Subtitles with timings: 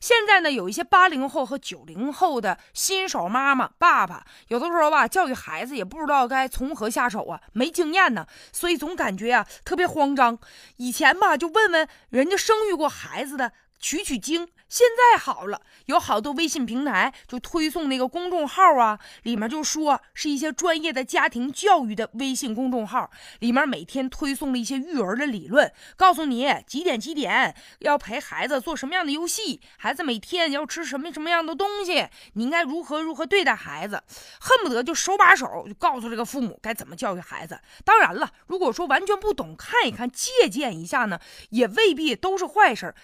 [0.00, 10.38] 现在呢，有一些八零后和九零后的新手妈妈、爸爸，有的时候吧，教育孩子也不知道该从何下手啊，没经验呢，所以总感觉啊特别慌张。
[10.78, 14.48] 以前吧，就问问人家生育过孩子的，取取经。
[14.68, 34.00] 现在好了，有好多微信平台就推送那个公众号啊，里面就说是一些专业的家庭教育的微信公众号，里面每天推送了一些育儿的理论，告诉你几点几点要陪孩子做什么样的游戏，孩子每天要吃什么什么样的东西，你应该如何如何对待孩子，
[34.40, 37.60] 恨不得就手把手就告诉这个父母该怎么教育孩子。
[37.84, 42.94] 当然了，如果说完全不懂，看一看借鉴一下呢，也未必都是坏事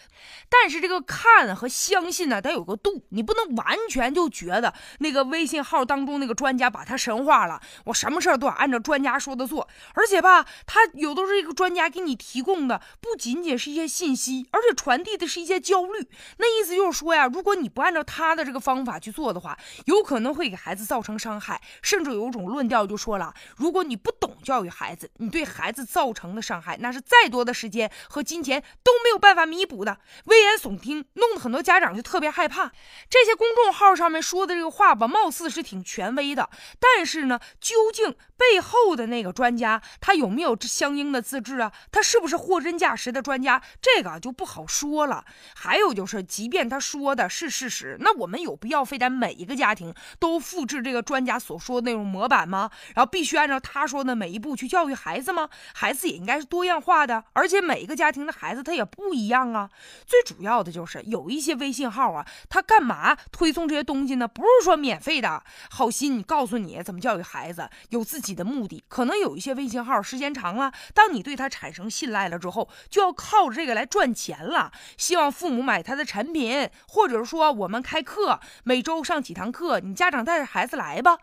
[0.48, 1.54] 但但是这个看。
[1.54, 9.68] 和相信呢，得有个度，你不能完全就觉得那个微信号当中那个专家把他神化了，我什么事儿都按照专家说的做。
[9.92, 16.08] 而且吧，他有的是一个专家给你提供的，不仅仅是一些信息，而且传递的是一些焦虑。
[16.38, 21.60] 那意思就是说呀，如果你不按照他的这个方法去做的话，有可能会给孩子造成伤害。
[21.82, 29.98] 甚至有一种论调就说了，如果你不懂教育孩子，你对孩子造成的伤害，那是再多的时间和金钱都没有办法弥补的。
[30.24, 31.36] 危言耸听，弄得。
[31.46, 32.72] 很多家长就特别害怕
[33.08, 41.70] 这些公众号上面说的这个话吧，貌似是挺权威的，但是呢，究竟背后的那个专家他有没有相应的资质啊？
[41.92, 43.62] 他是不是货真价实的专家？
[43.80, 45.24] 这个就不好说了。
[45.54, 52.70] 还有就是，即便他说的是事实，那我们有必要非得每一个家庭都复制这个专家所说的那种模板吗？
[52.96, 55.48] 然后必须按照他说的每一步去教育孩子吗？
[55.74, 59.70] 孩子也应该是多样化的，而且每一个家庭的孩子他也不一样啊。
[60.06, 61.46] 最主要要的就是有一。
[61.46, 64.26] 些微信号啊，他干嘛推送这些东西呢？
[64.26, 68.82] 不是说免费的，好心告诉你怎么教育孩子，有自己的目的。
[68.88, 74.72] 可能有一些微信号时间长了，当你对他产生信赖了之后，就要靠着这个来赚钱了。
[74.96, 81.16] 希望父母买他的产品，或者是说我们开课，每周上几堂课，你家长带着孩子来吧。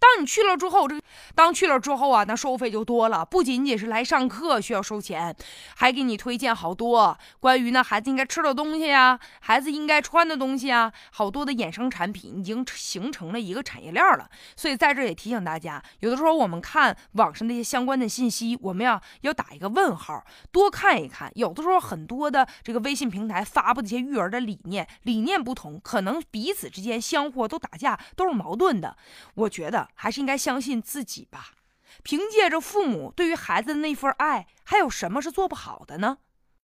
[0.00, 1.00] 当你去了之后，这
[1.36, 5.36] 当去了之后啊，那收费就多了，不仅仅是来上课需要收钱，
[5.76, 9.18] 还给你推荐好多关于呢孩子应该吃的东西呀。
[9.40, 14.28] 孩子应该穿的东西啊，好多的衍生产品已经形成了一个产业链了。
[14.56, 21.30] 所以在这也提醒大家，有的时候我们看网上那些相关的信息，我们要要打一个问号，多看一看。
[21.34, 28.96] 有的时候很多的这个微信平台发布的一些育儿的理念，理念不同，可能彼此之间相互都打架，都是矛盾的。
[29.34, 31.50] 我觉得还是应该相信自己吧。
[32.02, 36.18] 凭借着父母对于孩子的那份爱，还有什么是做不好的呢？